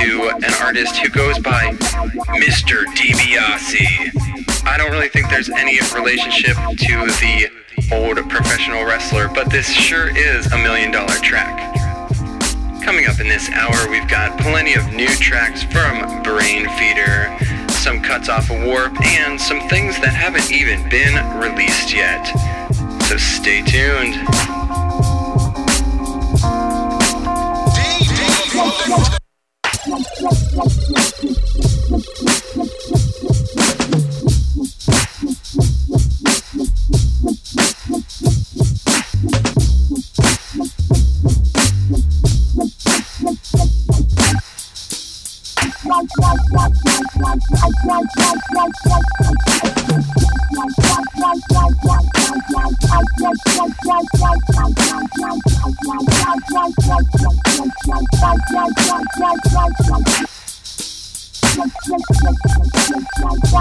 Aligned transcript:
to 0.00 0.30
an 0.30 0.54
artist 0.62 0.96
who 0.96 1.10
goes 1.10 1.38
by 1.40 1.72
Mr. 2.40 2.84
DiBiase. 2.96 4.64
I 4.66 4.78
don't 4.78 4.90
really 4.90 5.08
think 5.08 5.28
there's 5.28 5.50
any 5.50 5.78
relationship 5.94 6.56
to 6.56 7.06
the 7.20 7.50
old 7.92 8.16
professional 8.30 8.84
wrestler, 8.84 9.28
but 9.28 9.50
this 9.50 9.70
sure 9.70 10.16
is 10.16 10.50
a 10.52 10.58
million 10.58 10.90
dollar 10.90 11.14
track. 11.16 11.74
Coming 12.82 13.06
up 13.08 13.20
in 13.20 13.28
this 13.28 13.50
hour, 13.50 13.90
we've 13.90 14.08
got 14.08 14.40
plenty 14.40 14.72
of 14.72 14.90
new 14.92 15.08
tracks 15.16 15.62
from 15.64 16.22
Brain 16.22 16.66
Feeder, 16.78 17.36
some 17.68 18.00
cuts 18.00 18.30
off 18.30 18.50
of 18.50 18.62
Warp, 18.64 18.98
and 19.04 19.38
some 19.38 19.60
things 19.68 20.00
that 20.00 20.14
haven't 20.14 20.50
even 20.50 20.88
been 20.88 21.14
released 21.38 21.92
yet. 21.92 22.24
So 23.02 23.18
stay 23.18 23.60
tuned. 23.62 24.59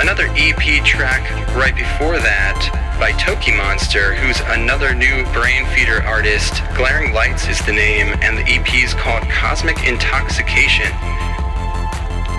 Another 0.00 0.32
EP 0.32 0.82
track 0.82 1.28
right 1.54 1.76
before 1.76 2.16
that 2.16 2.56
by 2.98 3.12
Tokimonsta, 3.20 4.16
who's 4.16 4.40
another 4.56 4.94
new 4.94 5.28
Brainfeeder 5.36 6.02
artist. 6.08 6.64
Glaring 6.74 7.12
Lights 7.12 7.48
is 7.48 7.60
the 7.66 7.72
name, 7.76 8.16
and 8.24 8.32
the 8.32 8.48
EP 8.48 8.72
is 8.80 8.94
called 8.94 9.28
Cosmic 9.28 9.76
Intoxication. 9.84 10.88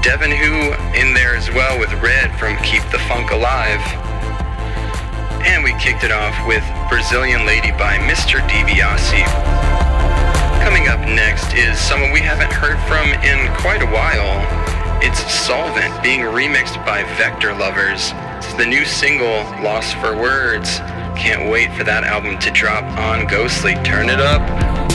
Devonwho 0.02 0.74
in 0.97 1.13
there 1.13 1.38
as 1.38 1.54
well 1.54 1.78
with 1.78 1.93
Red 2.02 2.34
from 2.41 2.58
Keep 2.65 2.82
the 2.89 2.97
Funk 3.06 3.30
Alive. 3.30 3.86
And 5.45 5.63
we 5.63 5.78
kicked 5.78 6.04
it 6.04 6.12
off 6.12 6.34
with 6.50 6.65
Brazilian 6.89 7.45
Lady 7.45 7.69
by 7.78 8.02
Mr. 8.10 8.41
DiBiase. 8.50 9.21
Coming 10.65 10.89
up 10.89 11.02
next 11.02 11.54
is 11.54 11.78
someone 11.78 12.12
we 12.12 12.26
haven't 12.26 12.52
heard 12.52 12.82
from 12.89 13.06
in 13.21 13.54
quite 13.62 13.86
a 13.86 13.89
while. 13.93 14.61
It's 15.03 15.19
Solvent 15.33 16.03
being 16.03 16.19
remixed 16.19 16.85
by 16.85 17.03
Vector 17.17 17.55
Lovers. 17.55 18.11
It's 18.37 18.53
the 18.53 18.67
new 18.67 18.85
single, 18.85 19.41
Lost 19.63 19.95
for 19.95 20.15
Words. 20.15 20.77
Can't 21.17 21.49
wait 21.49 21.73
for 21.73 21.83
that 21.83 22.03
album 22.03 22.37
to 22.37 22.51
drop 22.51 22.83
on 22.99 23.25
Ghostly. 23.25 23.73
Turn 23.83 24.11
it 24.11 24.19
up. 24.19 24.90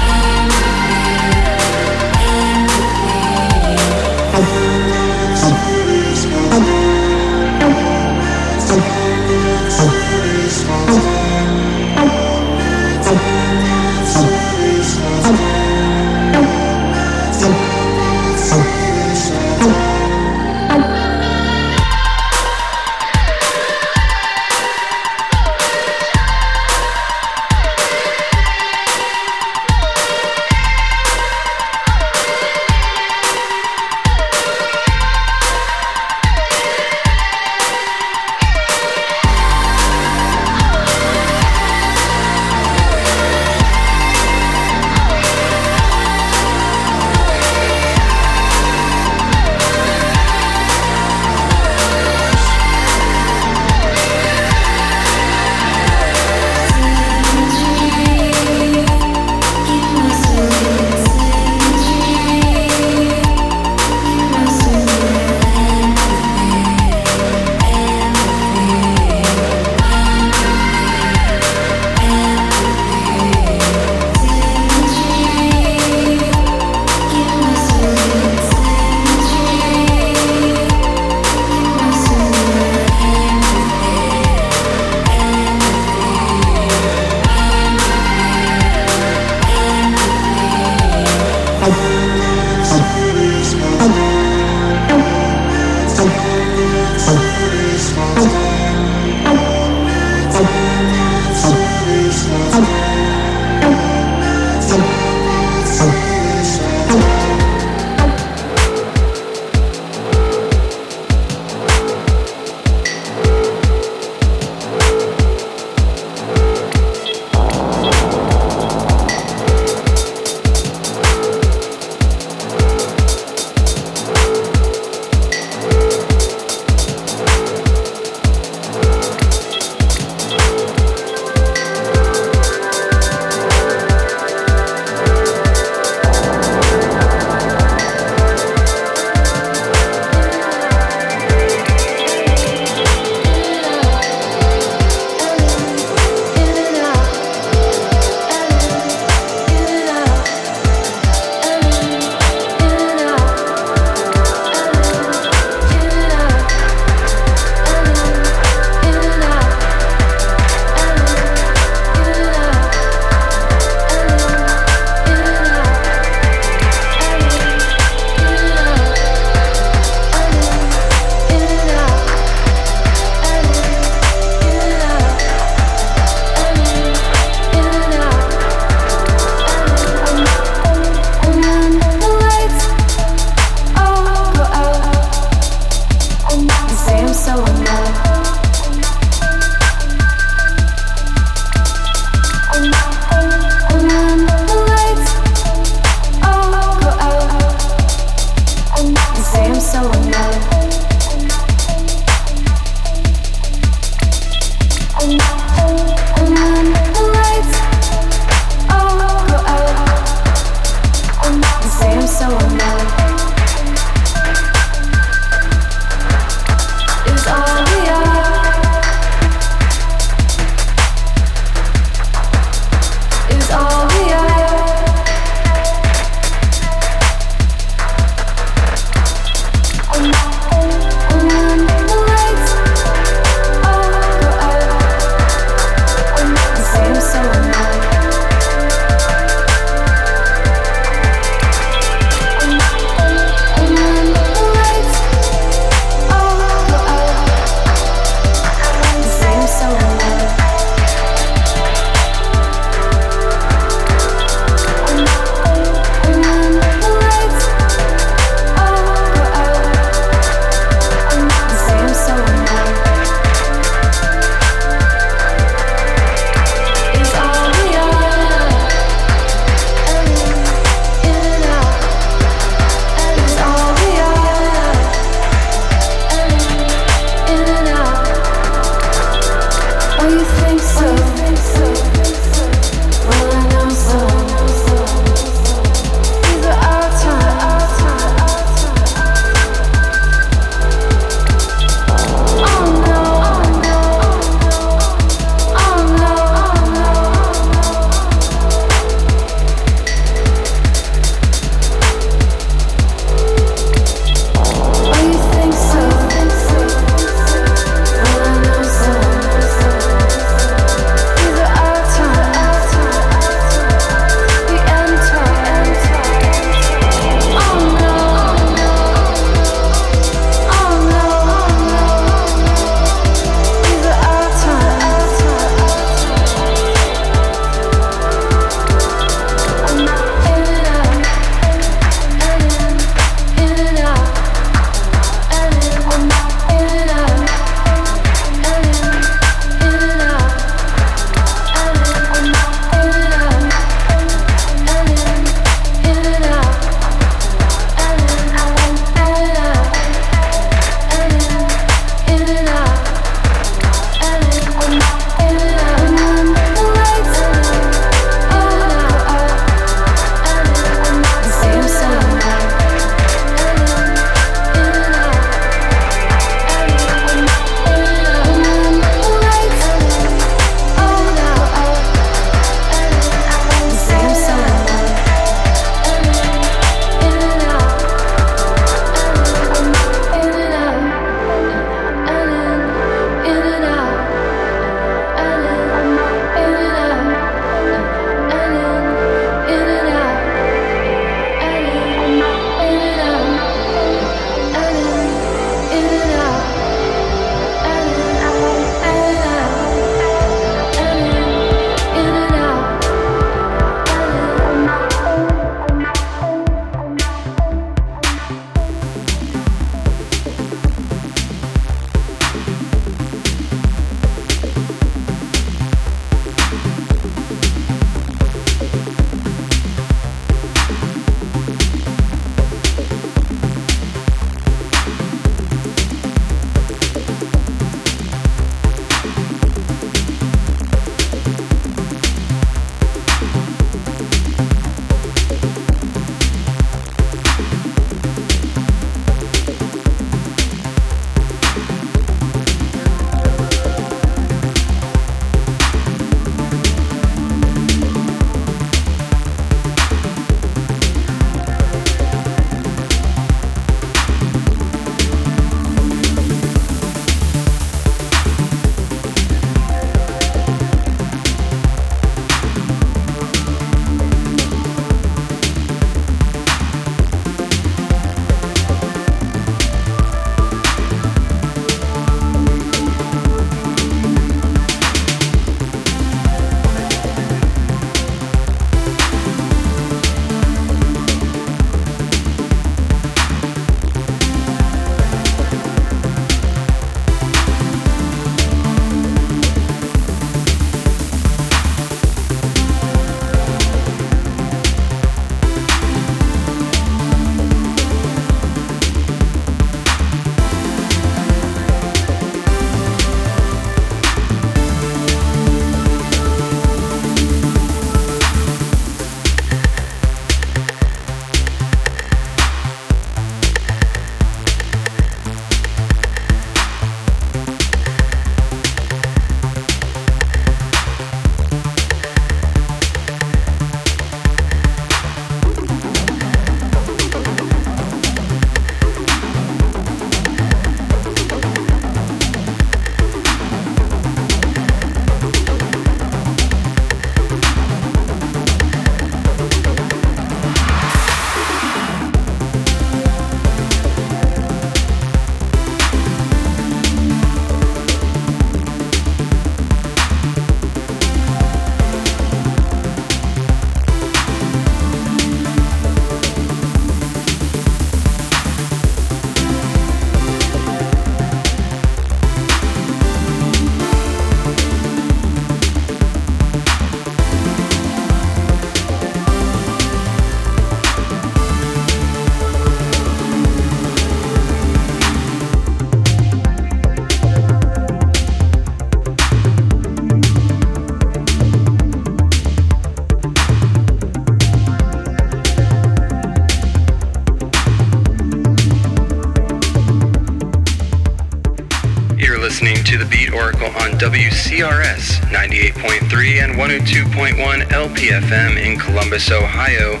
WCRS 593.98 595.18
98.3 595.26 596.44
and 596.44 596.54
102.1 596.54 597.64
LPFM 597.64 598.56
in 598.56 598.78
Columbus, 598.78 599.32
Ohio, 599.32 600.00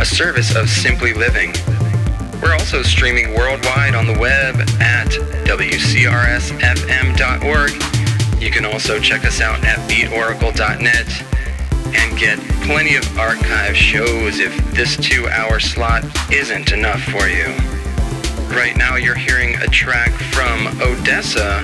a 0.00 0.04
service 0.04 0.56
of 0.56 0.68
Simply 0.68 1.12
Living. 1.12 1.54
We're 2.42 2.54
also 2.54 2.82
streaming 2.82 3.34
worldwide 3.34 3.94
on 3.94 4.08
the 4.08 4.18
web 4.18 4.56
at 4.80 5.06
WCRSFM.org. 5.46 8.42
You 8.42 8.50
can 8.50 8.64
also 8.64 8.98
check 8.98 9.24
us 9.24 9.40
out 9.40 9.64
at 9.64 9.78
beatoracle.net 9.88 11.22
and 11.94 12.18
get 12.18 12.40
plenty 12.66 12.96
of 12.96 13.16
archive 13.16 13.76
shows 13.76 14.40
if 14.40 14.56
this 14.72 14.96
two 14.96 15.28
hour 15.28 15.60
slot 15.60 16.02
isn't 16.32 16.72
enough 16.72 17.04
for 17.04 17.28
you. 17.28 17.54
Right 18.48 18.76
now, 18.76 18.96
you're 18.96 19.14
hearing 19.14 19.54
a 19.62 19.68
track 19.68 20.10
from 20.10 20.66
Odessa. 20.82 21.62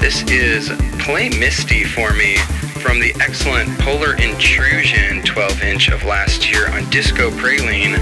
This 0.00 0.22
is 0.30 0.70
Play 1.04 1.28
Misty 1.28 1.84
for 1.84 2.12
Me 2.14 2.36
from 2.80 2.98
the 2.98 3.14
excellent 3.20 3.78
Polar 3.78 4.16
Intrusion 4.16 5.22
12 5.22 5.62
inch 5.62 5.88
of 5.90 6.02
last 6.04 6.50
year 6.50 6.68
on 6.70 6.88
Disco 6.90 7.30
Praline. 7.30 7.98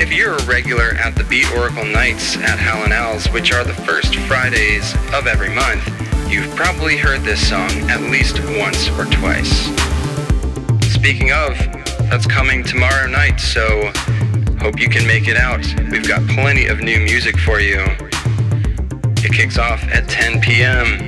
If 0.00 0.12
you're 0.12 0.34
a 0.34 0.44
regular 0.46 0.94
at 0.94 1.14
the 1.14 1.24
Beat 1.24 1.48
Oracle 1.52 1.84
Nights 1.84 2.36
at 2.38 2.58
Hal 2.58 2.84
and 2.84 2.92
Al's, 2.92 3.26
which 3.26 3.52
are 3.52 3.62
the 3.62 3.74
first 3.74 4.16
Fridays 4.16 4.94
of 5.12 5.26
every 5.26 5.54
month, 5.54 5.86
you've 6.30 6.52
probably 6.56 6.96
heard 6.96 7.20
this 7.20 7.46
song 7.46 7.70
at 7.90 8.00
least 8.10 8.40
once 8.58 8.88
or 8.98 9.04
twice. 9.04 9.66
Speaking 10.92 11.30
of, 11.30 11.56
that's 12.08 12.26
coming 12.26 12.64
tomorrow 12.64 13.06
night, 13.06 13.38
so 13.38 13.92
Hope 14.66 14.80
you 14.80 14.88
can 14.88 15.06
make 15.06 15.28
it 15.28 15.36
out. 15.36 15.64
We've 15.92 16.08
got 16.08 16.26
plenty 16.28 16.66
of 16.66 16.80
new 16.80 16.98
music 16.98 17.38
for 17.38 17.60
you. 17.60 17.84
It 19.22 19.32
kicks 19.32 19.58
off 19.58 19.82
at 19.84 20.08
10 20.08 20.40
p.m. 20.40 21.05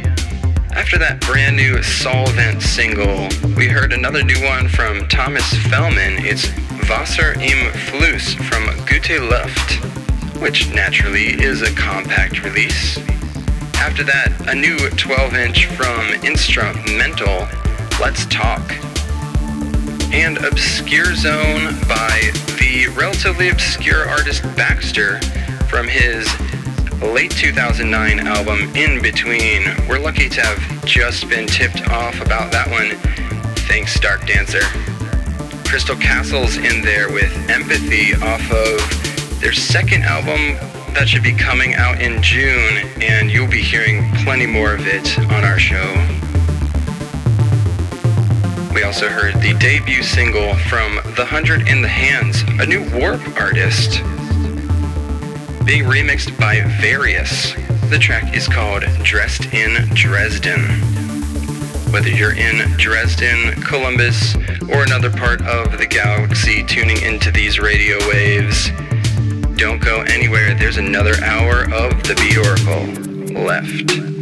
After 0.78 0.96
that 0.98 1.20
brand 1.20 1.56
new 1.56 1.82
Solvent 1.82 2.62
single, 2.62 3.28
we 3.56 3.66
heard 3.66 3.92
another 3.92 4.22
new 4.22 4.40
one 4.44 4.68
from 4.68 5.08
Thomas 5.08 5.52
Fehlmann. 5.66 6.22
It's 6.22 6.48
Wasser 6.88 7.32
im 7.32 7.72
Fluss 7.72 8.34
from 8.34 8.64
Gute 8.86 9.18
Luft, 9.28 9.82
which 10.40 10.72
naturally 10.72 11.30
is 11.42 11.62
a 11.62 11.74
compact 11.74 12.44
release. 12.44 12.96
After 13.74 14.04
that, 14.04 14.32
a 14.46 14.54
new 14.54 14.78
12 14.90 15.34
inch 15.34 15.66
from 15.66 16.14
Instrumental, 16.22 17.48
Let's 18.00 18.24
Talk 18.26 18.72
and 20.14 20.38
Obscure 20.38 21.16
Zone 21.16 21.74
by 21.88 22.30
the 22.56 22.86
relatively 22.96 23.48
obscure 23.48 24.08
artist 24.08 24.44
Baxter 24.54 25.18
from 25.68 25.88
his 25.88 26.28
late 27.00 27.30
2009 27.30 28.26
album 28.26 28.74
In 28.74 29.00
Between. 29.00 29.64
We're 29.88 30.00
lucky 30.00 30.28
to 30.28 30.40
have 30.40 30.84
just 30.84 31.28
been 31.28 31.46
tipped 31.46 31.88
off 31.88 32.20
about 32.20 32.50
that 32.52 32.68
one. 32.70 32.98
Thanks, 33.68 33.98
Dark 34.00 34.26
Dancer. 34.26 34.62
Crystal 35.68 35.96
Castle's 35.96 36.56
in 36.56 36.82
there 36.82 37.12
with 37.12 37.32
Empathy 37.48 38.14
off 38.14 38.42
of 38.50 39.40
their 39.40 39.52
second 39.52 40.02
album 40.02 40.56
that 40.94 41.08
should 41.08 41.22
be 41.22 41.32
coming 41.32 41.74
out 41.74 42.00
in 42.00 42.20
June, 42.22 42.78
and 43.00 43.30
you'll 43.30 43.46
be 43.46 43.62
hearing 43.62 44.10
plenty 44.24 44.46
more 44.46 44.74
of 44.74 44.86
it 44.86 45.18
on 45.18 45.44
our 45.44 45.58
show. 45.58 45.94
We 48.74 48.82
also 48.82 49.08
heard 49.08 49.34
the 49.40 49.54
debut 49.58 50.02
single 50.02 50.54
from 50.68 50.96
The 51.16 51.24
Hundred 51.24 51.68
in 51.68 51.82
the 51.82 51.88
Hands, 51.88 52.42
a 52.60 52.66
new 52.66 52.88
warp 52.98 53.20
artist, 53.40 54.02
being 55.68 55.84
remixed 55.84 56.34
by 56.40 56.62
Various. 56.80 57.52
The 57.90 57.98
track 57.98 58.34
is 58.34 58.48
called 58.48 58.84
Dressed 59.02 59.52
in 59.52 59.86
Dresden. 59.94 60.62
Whether 61.92 62.08
you're 62.08 62.34
in 62.34 62.74
Dresden, 62.78 63.52
Columbus, 63.60 64.34
or 64.72 64.82
another 64.82 65.10
part 65.10 65.42
of 65.42 65.76
the 65.76 65.84
galaxy 65.84 66.64
tuning 66.64 67.02
into 67.02 67.30
these 67.30 67.58
radio 67.58 67.98
waves, 68.08 68.70
don't 69.56 69.78
go 69.78 70.00
anywhere. 70.08 70.54
There's 70.54 70.78
another 70.78 71.22
hour 71.22 71.64
of 71.64 72.02
the 72.04 72.14
Beat 72.14 72.38
Oracle 72.38 73.44
left. 73.44 74.17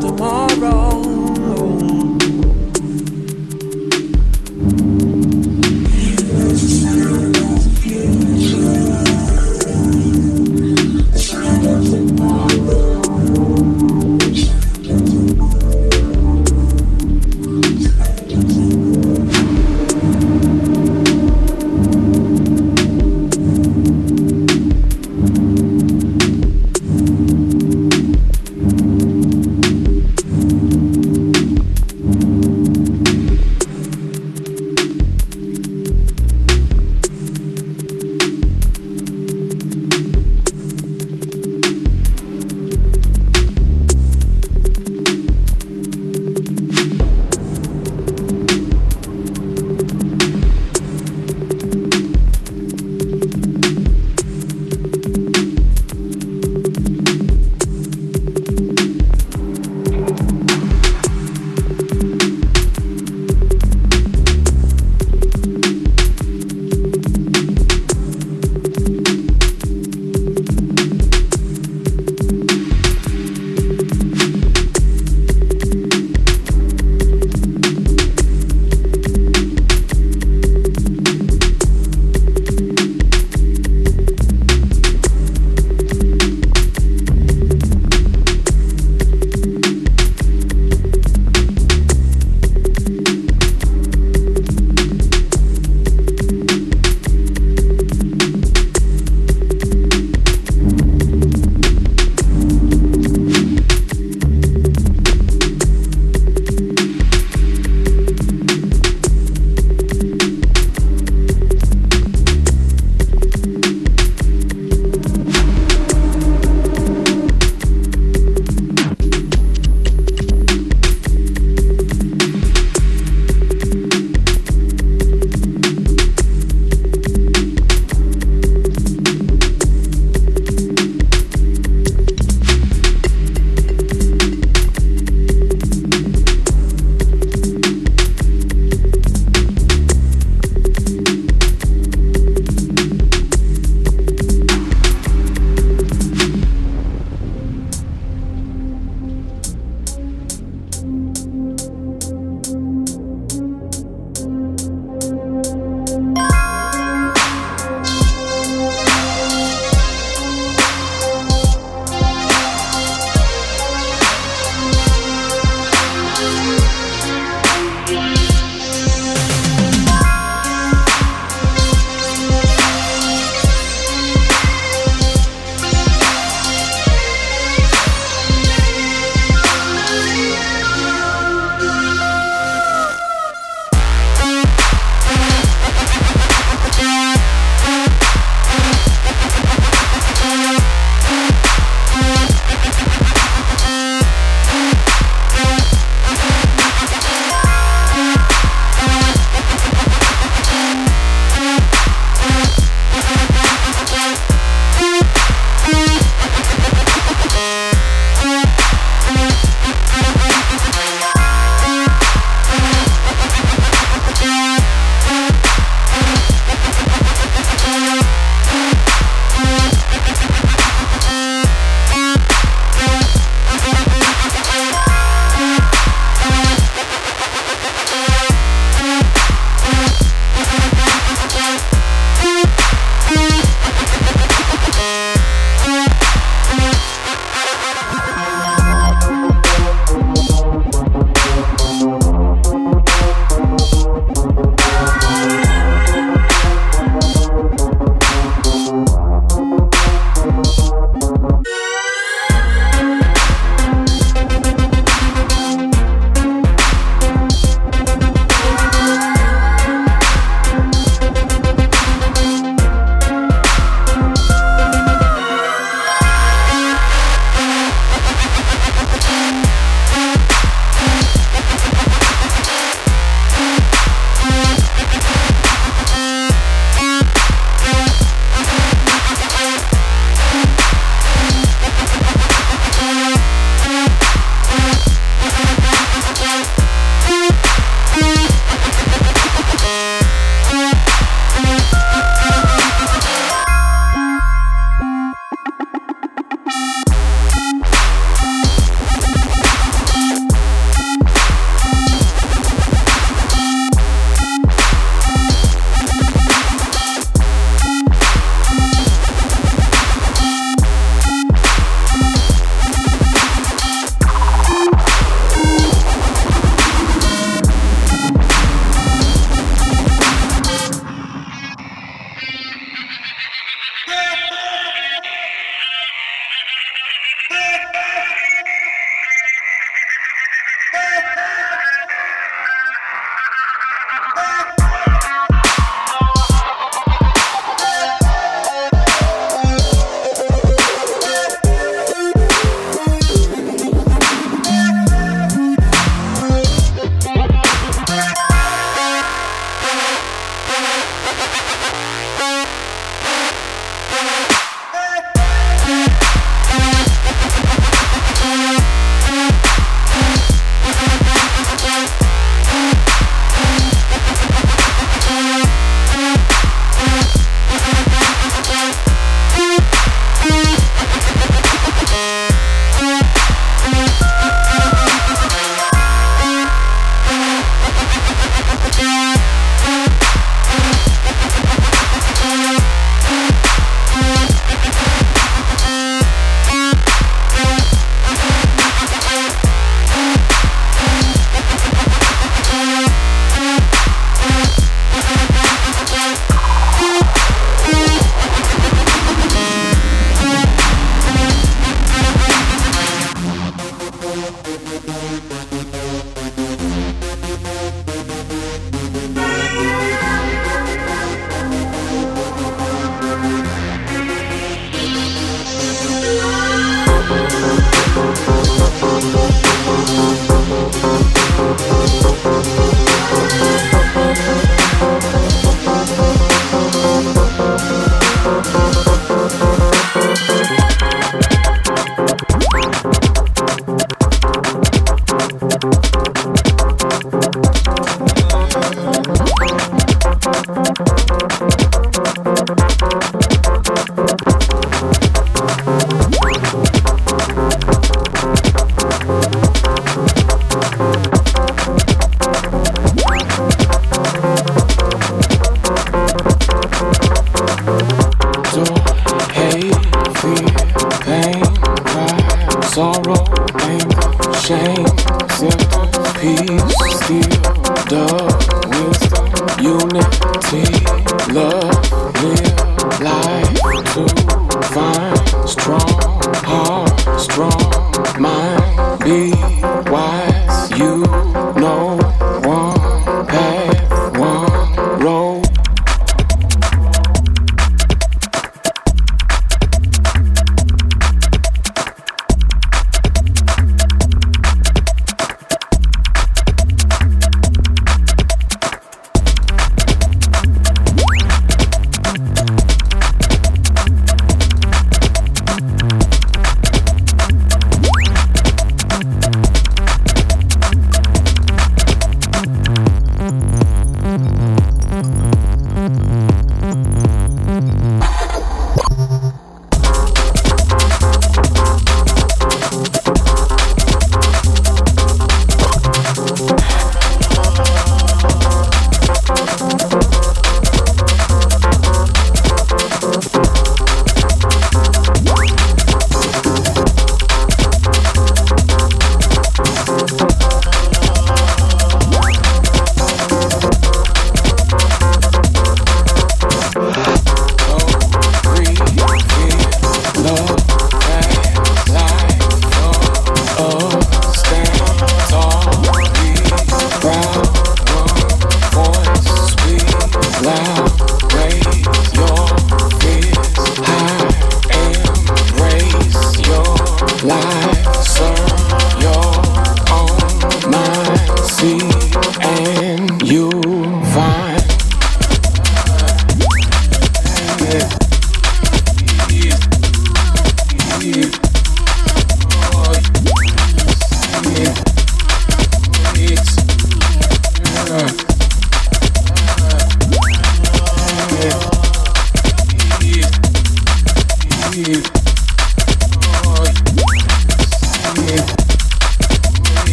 Tomorrow. 0.00 1.23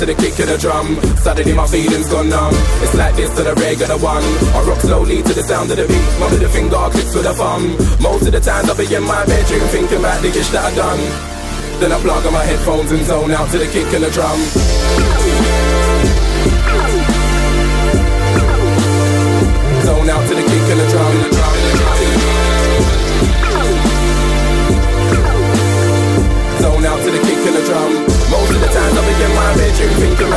to 0.00 0.06
the 0.06 0.14
kick 0.14 0.38
of 0.38 0.48
the 0.48 0.56
drum. 0.56 0.96
Suddenly 1.18 1.52
my 1.52 1.66
feelings 1.66 2.08
gone 2.08 2.30
numb. 2.30 2.54
It's 2.80 2.94
like 2.94 3.14
this 3.16 3.28
to 3.36 3.42
the 3.42 3.54
regular 3.56 3.98
one. 3.98 4.24
I 4.56 4.64
rock 4.64 4.80
slowly 4.80 5.22
to 5.22 5.32
the 5.34 5.42
sound 5.42 5.70
of 5.70 5.76
the 5.76 5.86
beat. 5.86 6.08
One 6.16 6.32
the 6.38 6.48
finger 6.48 6.88
clicks 6.88 7.14
with 7.14 7.26
a 7.26 7.34
thumb. 7.34 7.76
Most 8.00 8.24
of 8.24 8.32
the 8.32 8.40
times 8.40 8.70
I'll 8.70 8.76
be 8.76 8.88
in 8.88 9.04
my 9.04 9.26
bedroom 9.26 9.60
thinking 9.68 9.98
about 9.98 10.22
the 10.22 10.28
ish 10.28 10.48
that 10.56 10.64
I 10.64 10.74
done. 10.74 11.00
Then 11.80 11.92
I 11.92 12.00
plug 12.00 12.24
on 12.24 12.32
my 12.32 12.44
headphones 12.44 12.90
and 12.92 13.04
zone 13.04 13.30
out 13.32 13.50
to 13.50 13.58
the 13.58 13.66
kick 13.66 13.92
of 13.92 14.00
the 14.00 14.10
drum. 14.10 15.29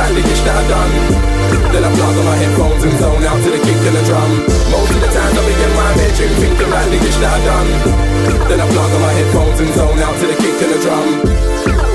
badly 0.04 0.22
dish 0.22 0.42
that 0.44 0.56
I've 0.60 0.68
done. 0.68 0.92
Then 1.72 1.82
I 1.84 1.90
plug 1.96 2.16
on 2.20 2.24
my 2.28 2.36
headphones 2.36 2.84
and 2.84 2.96
zone 3.00 3.24
out 3.24 3.40
to 3.40 3.50
the 3.50 3.60
kick 3.64 3.80
and 3.88 3.96
the 3.96 4.04
drum. 4.04 4.30
Most 4.68 4.92
of 4.92 5.00
the 5.00 5.08
times 5.08 5.36
I'll 5.40 5.48
in 5.48 5.72
my 5.80 5.90
bedroom 5.96 6.32
thinking 6.44 6.70
badly 6.70 6.98
dish 7.00 7.18
that 7.24 7.32
I've 7.32 7.44
done. 7.48 7.68
Then 8.48 8.60
I 8.60 8.66
plug 8.68 8.92
on 8.92 9.00
my 9.00 9.12
headphones 9.16 9.60
and 9.60 9.72
zone 9.72 10.00
out 10.04 10.16
to 10.20 10.26
the 10.28 10.36
kick 10.36 10.56
and 10.60 10.72
the 10.76 10.80
drum. 10.84 11.93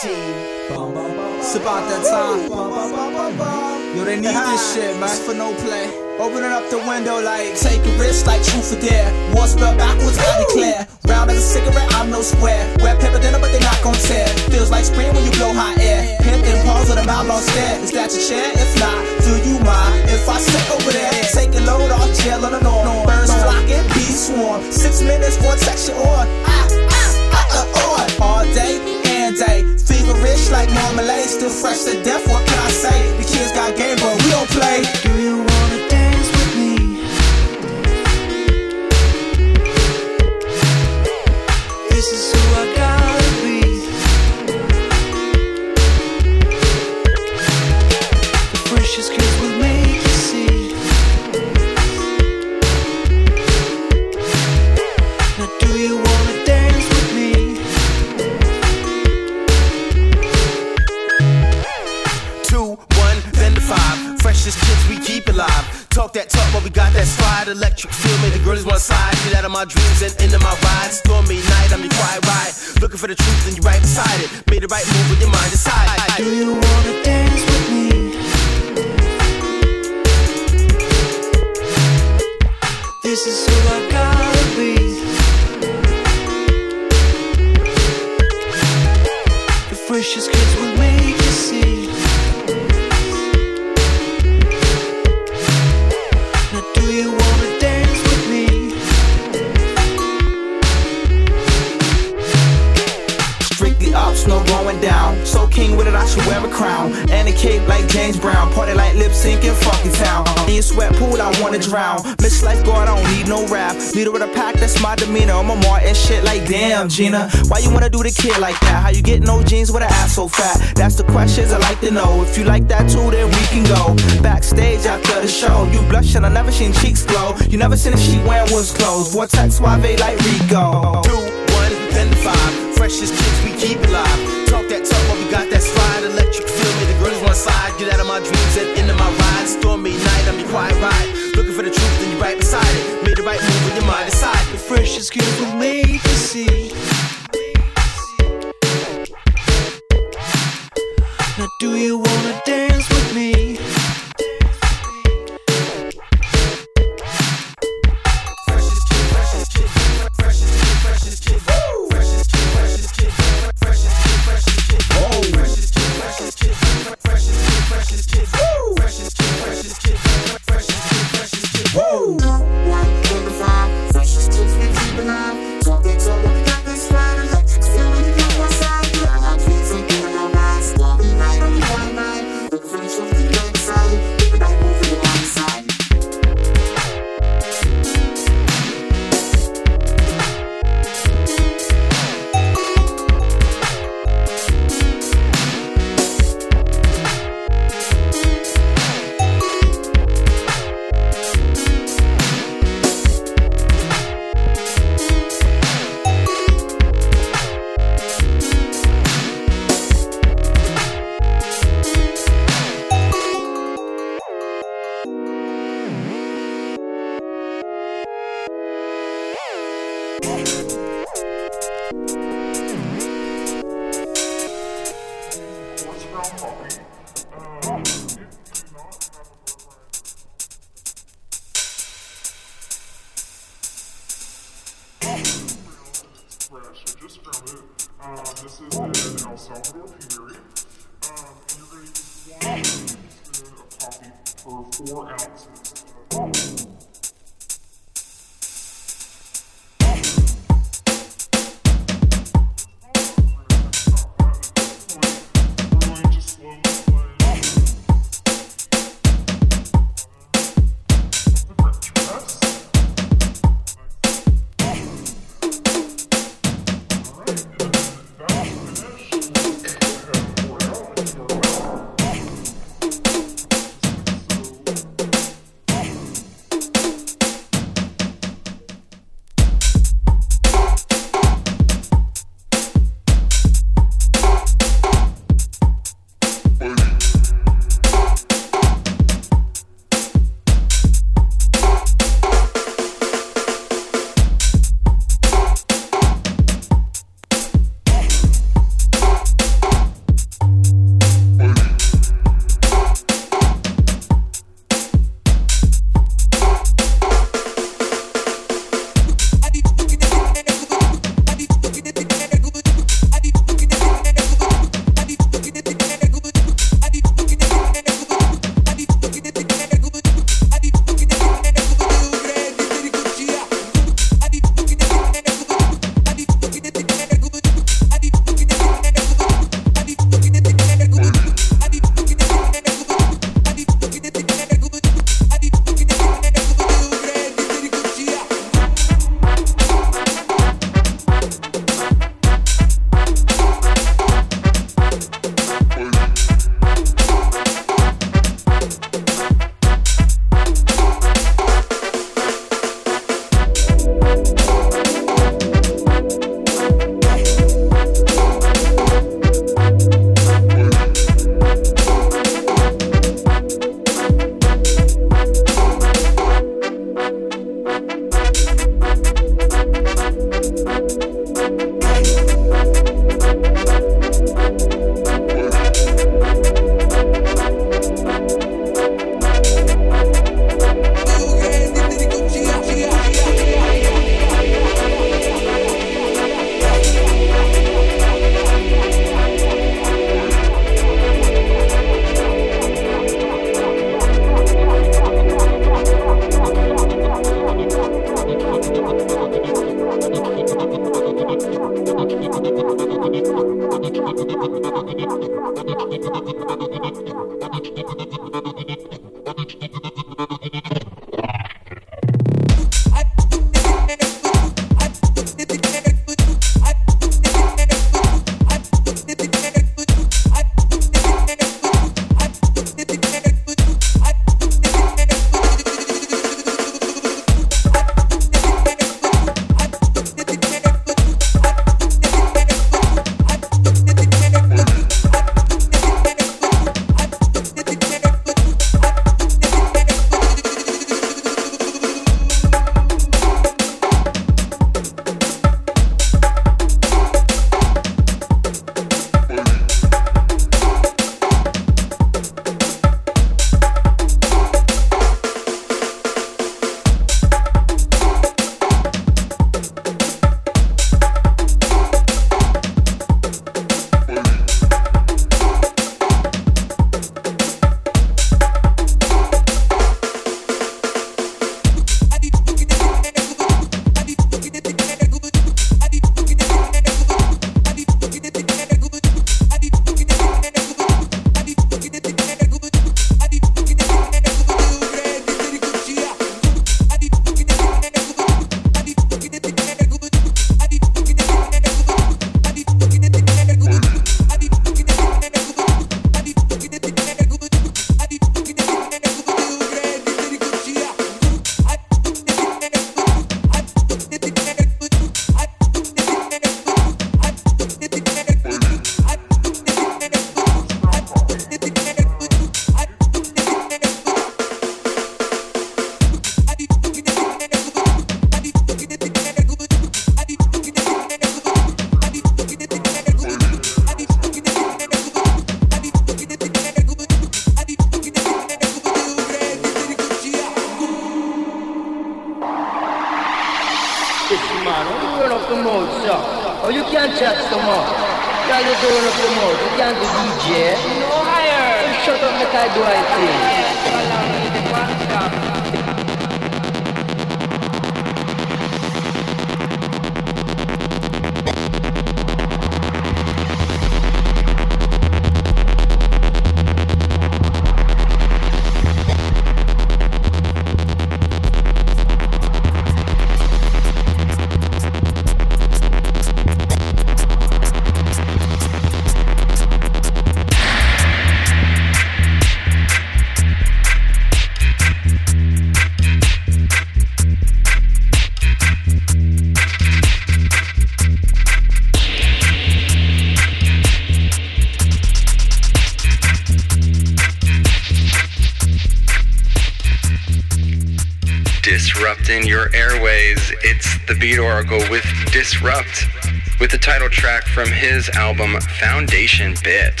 From 597.58 597.72
his 597.72 598.08
album 598.10 598.60
Foundation 598.78 599.52
Bit. 599.64 600.00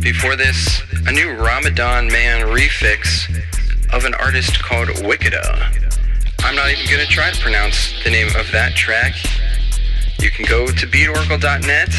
Before 0.00 0.34
this, 0.34 0.80
a 1.06 1.12
new 1.12 1.34
Ramadan 1.34 2.06
Man 2.06 2.46
refix 2.46 3.28
of 3.92 4.06
an 4.06 4.14
artist 4.14 4.62
called 4.62 4.88
Wickeda. 4.88 5.92
I'm 6.40 6.56
not 6.56 6.70
even 6.70 6.86
going 6.86 7.06
to 7.06 7.12
try 7.12 7.30
to 7.30 7.38
pronounce 7.38 8.02
the 8.02 8.08
name 8.08 8.28
of 8.28 8.50
that 8.52 8.76
track. 8.76 9.12
You 10.20 10.30
can 10.30 10.46
go 10.46 10.68
to 10.68 10.86
beatoracle.net, 10.86 11.90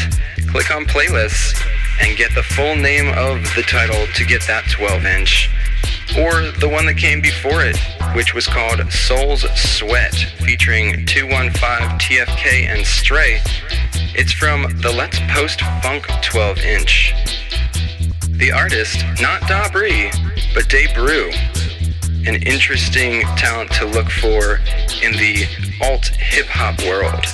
click 0.48 0.74
on 0.74 0.84
playlists, 0.86 1.64
and 2.00 2.16
get 2.16 2.34
the 2.34 2.42
full 2.42 2.74
name 2.74 3.06
of 3.16 3.44
the 3.54 3.62
title 3.62 4.04
to 4.14 4.24
get 4.24 4.42
that 4.48 4.64
12 4.68 5.04
inch, 5.04 5.48
or 6.16 6.50
the 6.58 6.68
one 6.68 6.86
that 6.86 6.96
came 6.96 7.20
before 7.20 7.62
it, 7.62 7.76
which 8.14 8.34
was 8.34 8.46
called 8.46 8.80
Soul's 8.90 9.42
Sweat, 9.54 10.14
featuring 10.14 11.04
215 11.06 11.98
TFK 11.98 12.66
and 12.66 12.86
Stray. 12.86 13.40
It's 14.14 14.32
from 14.32 14.62
the 14.80 14.92
Let's 14.92 15.18
Post 15.28 15.60
Funk 15.82 16.06
12 16.22 16.58
inch. 16.58 17.14
The 18.30 18.52
artist, 18.52 19.04
not 19.20 19.42
Dabri, 19.42 20.10
but 20.54 20.68
Brew, 20.94 21.30
an 22.26 22.42
interesting 22.42 23.22
talent 23.36 23.70
to 23.72 23.86
look 23.86 24.10
for 24.10 24.60
in 25.02 25.12
the 25.12 25.46
alt 25.82 26.06
hip 26.06 26.46
hop 26.46 26.80
world. 26.82 27.26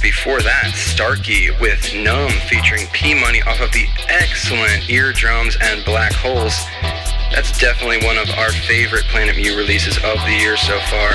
Before 0.00 0.40
that, 0.40 0.72
Starkey 0.74 1.50
with 1.60 1.94
Numb 1.94 2.30
featuring 2.48 2.86
P 2.92 3.14
Money 3.14 3.42
off 3.42 3.60
of 3.60 3.72
the 3.72 3.86
excellent 4.08 4.88
Eardrums 4.88 5.56
and 5.60 5.84
Black 5.84 6.12
Holes 6.12 6.54
that's 7.30 7.58
definitely 7.58 8.04
one 8.06 8.18
of 8.18 8.28
our 8.30 8.50
favorite 8.50 9.04
Planet 9.04 9.36
Mu 9.36 9.56
releases 9.56 9.96
of 9.98 10.18
the 10.24 10.36
year 10.40 10.56
so 10.56 10.78
far. 10.90 11.10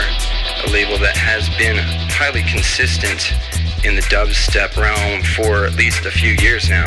A 0.65 0.69
label 0.71 0.97
that 0.99 1.17
has 1.17 1.49
been 1.57 1.77
highly 2.11 2.43
consistent 2.43 3.33
in 3.83 3.95
the 3.95 4.01
dubstep 4.03 4.77
realm 4.77 5.23
for 5.35 5.65
at 5.65 5.75
least 5.75 6.05
a 6.05 6.11
few 6.11 6.31
years 6.39 6.69
now. 6.69 6.85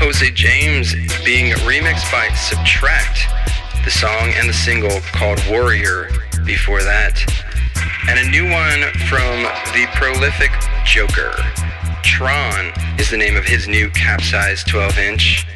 Jose 0.00 0.30
James 0.30 0.94
being 1.24 1.52
remixed 1.68 2.10
by 2.10 2.28
SBTRKT, 2.28 3.84
the 3.84 3.90
song 3.90 4.32
and 4.36 4.48
the 4.48 4.54
single 4.54 5.00
called 5.12 5.42
Warrior 5.50 6.08
before 6.46 6.82
that. 6.82 7.20
And 8.08 8.18
a 8.18 8.30
new 8.30 8.48
one 8.48 8.92
from 9.08 9.42
the 9.74 9.86
prolific 9.94 10.50
Joker. 10.86 11.34
Tron 12.02 12.72
is 12.98 13.10
the 13.10 13.18
name 13.18 13.36
of 13.36 13.44
his 13.44 13.68
new 13.68 13.90
capsized 13.90 14.68
12 14.68 14.98
inch. 14.98 15.46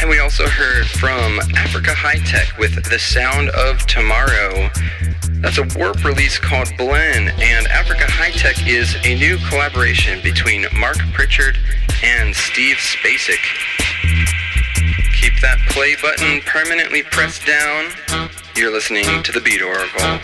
And 0.00 0.10
we 0.10 0.18
also 0.20 0.46
heard 0.46 0.86
from 0.86 1.40
Africa 1.56 1.90
Hitech 1.90 2.58
with 2.58 2.84
The 2.88 2.98
Sound 2.98 3.48
of 3.50 3.86
Tomorrow. 3.86 4.70
That's 5.40 5.58
a 5.58 5.66
warp 5.78 6.04
release 6.04 6.38
called 6.38 6.68
Blend, 6.76 7.30
and 7.40 7.66
Africa 7.68 8.04
Hitech 8.04 8.66
is 8.68 8.94
a 9.04 9.14
new 9.18 9.38
collaboration 9.48 10.20
between 10.22 10.66
Mark 10.74 10.98
Pritchard 11.12 11.58
and 12.02 12.34
Steve 12.34 12.76
Spacek. 12.76 13.42
Keep 15.20 15.40
that 15.40 15.58
play 15.70 15.96
button 16.00 16.40
permanently 16.42 17.02
pressed 17.02 17.46
down. 17.46 17.90
You're 18.54 18.72
listening 18.72 19.22
to 19.22 19.32
the 19.32 19.40
Beat 19.40 19.62
Oracle. 19.62 20.20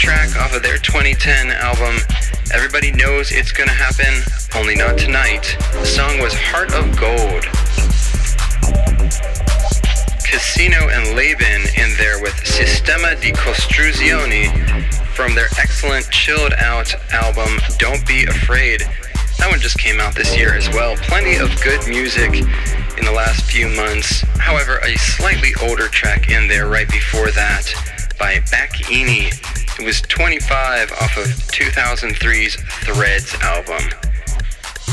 Track 0.00 0.34
off 0.40 0.56
of 0.56 0.62
their 0.62 0.78
2010 0.78 1.50
album, 1.50 1.94
Everybody 2.54 2.90
Knows 2.90 3.32
It's 3.32 3.52
Gonna 3.52 3.70
Happen, 3.70 4.24
Only 4.56 4.74
Not 4.74 4.96
Tonight. 4.96 5.54
The 5.74 5.84
song 5.84 6.18
was 6.20 6.32
Heart 6.32 6.72
of 6.72 6.96
Gold. 6.96 7.44
Casino 10.24 10.88
and 10.88 11.14
Laban 11.14 11.68
in 11.76 11.94
there 11.98 12.18
with 12.22 12.32
Sistema 12.48 13.20
di 13.20 13.32
Costruzione 13.32 14.48
from 15.12 15.34
their 15.34 15.48
excellent 15.58 16.08
chilled 16.10 16.54
out 16.54 16.94
album 17.12 17.60
Don't 17.76 18.06
Be 18.06 18.24
Afraid. 18.24 18.80
That 19.36 19.50
one 19.50 19.60
just 19.60 19.78
came 19.78 20.00
out 20.00 20.14
this 20.14 20.34
year 20.34 20.54
as 20.54 20.66
well. 20.70 20.96
Plenty 20.96 21.36
of 21.36 21.52
good 21.60 21.86
music 21.86 22.36
in 22.96 23.04
the 23.04 23.12
last 23.12 23.42
few 23.44 23.68
months. 23.68 24.22
However, 24.38 24.78
a 24.78 24.96
slightly 24.96 25.52
older 25.60 25.88
track 25.88 26.30
in 26.30 26.48
there 26.48 26.68
right 26.68 26.88
before 26.88 27.30
that 27.32 27.89
by 28.20 28.34
Backini. 28.52 29.32
It 29.80 29.84
was 29.84 30.02
25 30.02 30.92
off 30.92 31.16
of 31.16 31.24
2003's 31.24 32.54
Threads 32.84 33.34
album. 33.40 33.82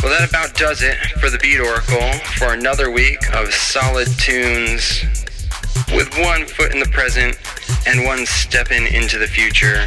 Well, 0.01 0.17
that 0.17 0.29
about 0.29 0.55
does 0.55 0.81
it 0.81 0.95
for 1.19 1.29
the 1.29 1.37
Beat 1.37 1.59
Oracle 1.59 2.13
for 2.37 2.53
another 2.53 2.89
week 2.89 3.19
of 3.35 3.53
solid 3.53 4.07
tunes 4.17 5.03
with 5.93 6.09
one 6.19 6.45
foot 6.47 6.71
in 6.71 6.79
the 6.79 6.89
present 6.93 7.37
and 7.85 8.05
one 8.05 8.25
stepping 8.25 8.87
into 8.87 9.17
the 9.17 9.27
future. 9.27 9.85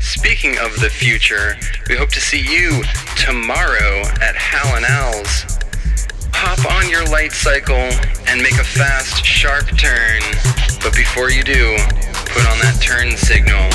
Speaking 0.00 0.56
of 0.58 0.80
the 0.80 0.88
future, 0.88 1.54
we 1.88 1.96
hope 1.96 2.10
to 2.10 2.20
see 2.20 2.40
you 2.40 2.82
tomorrow 3.16 4.00
at 4.22 4.34
Hal 4.34 4.76
and 4.76 4.86
Al's. 4.86 5.58
Hop 6.32 6.64
on 6.82 6.88
your 6.88 7.04
light 7.10 7.32
cycle 7.32 7.92
and 8.26 8.40
make 8.40 8.58
a 8.58 8.64
fast, 8.64 9.22
sharp 9.22 9.66
turn. 9.76 10.22
But 10.82 10.94
before 10.94 11.30
you 11.30 11.42
do, 11.42 11.76
put 12.26 12.46
on 12.46 12.58
that 12.60 12.78
turn 12.80 13.16
signal. 13.16 13.68